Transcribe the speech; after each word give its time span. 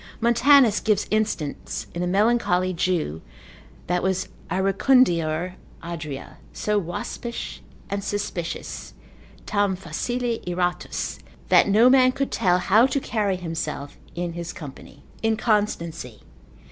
Montanus 0.19 0.79
consil. 0.81 0.83
22. 0.83 0.83
gives 0.83 1.07
instance 1.11 1.87
in 1.93 2.01
a 2.01 2.07
melancholy 2.07 2.73
Jew, 2.73 3.21
that 3.85 4.01
was 4.01 4.29
Iracundior 4.49 5.53
Adria, 5.83 6.37
so 6.51 6.79
waspish 6.79 7.61
and 7.87 8.03
suspicious, 8.03 8.95
tam 9.45 9.75
facile 9.75 10.39
iratus, 10.47 11.19
that 11.49 11.67
no 11.69 11.87
man 11.87 12.13
could 12.13 12.31
tell 12.31 12.57
how 12.57 12.87
to 12.87 12.99
carry 12.99 13.35
himself 13.35 13.99
in 14.15 14.33
his 14.33 14.53
company. 14.53 15.03
_Inconstancy. 15.23 16.21